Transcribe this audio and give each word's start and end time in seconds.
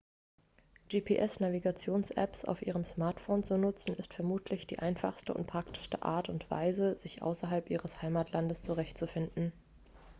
gps-navigationsapps 0.89 2.43
auf 2.45 2.63
ihrem 2.63 2.85
smartphone 2.85 3.43
zu 3.43 3.55
nutzen 3.59 3.93
ist 3.97 4.15
vermutlich 4.15 4.65
die 4.65 4.79
einfachste 4.79 5.31
und 5.31 5.45
praktischste 5.45 6.01
art 6.01 6.27
und 6.27 6.49
weise 6.49 6.97
sich 6.97 7.21
außerhalb 7.21 7.69
ihres 7.69 8.01
heimatlandes 8.01 8.63
zurechtzufinden 8.63 9.53